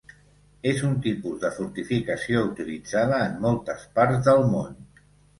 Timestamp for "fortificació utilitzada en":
1.57-3.35